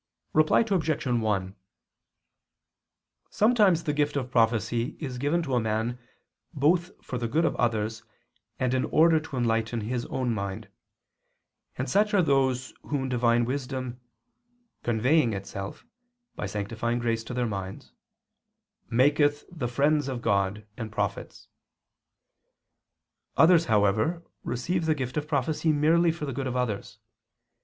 Reply 0.33 0.61
Obj. 0.67 1.05
1: 1.05 1.55
Sometimes 3.29 3.83
the 3.83 3.93
gift 3.93 4.15
of 4.15 4.31
prophecy 4.31 4.97
is 4.99 5.19
given 5.19 5.43
to 5.43 5.53
a 5.53 5.59
man 5.59 5.99
both 6.55 6.89
for 7.05 7.19
the 7.19 7.27
good 7.27 7.45
of 7.45 7.55
others, 7.57 8.01
and 8.57 8.73
in 8.73 8.85
order 8.85 9.19
to 9.19 9.37
enlighten 9.37 9.81
his 9.81 10.07
own 10.07 10.33
mind; 10.33 10.69
and 11.77 11.87
such 11.87 12.15
are 12.15 12.23
those 12.23 12.73
whom 12.87 13.09
Divine 13.09 13.45
wisdom, 13.45 14.01
"conveying 14.81 15.33
itself" 15.33 15.85
by 16.35 16.47
sanctifying 16.47 16.97
grace 16.97 17.23
to 17.25 17.35
their 17.35 17.45
minds, 17.45 17.91
"maketh 18.89 19.43
the 19.51 19.67
friends 19.67 20.07
of 20.07 20.23
God, 20.23 20.65
and 20.77 20.91
prophets." 20.91 21.47
Others, 23.37 23.65
however, 23.65 24.23
receive 24.43 24.87
the 24.87 24.95
gift 24.95 25.15
of 25.15 25.27
prophecy 25.27 25.71
merely 25.71 26.11
for 26.11 26.25
the 26.25 26.33
good 26.33 26.47
of 26.47 26.55
others. 26.57 26.97